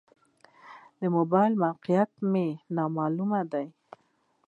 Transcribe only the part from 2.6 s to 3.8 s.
نا معلومه ده.